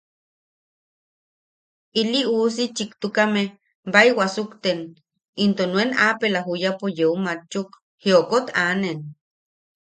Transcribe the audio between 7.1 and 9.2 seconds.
makchuk jiokot aanen.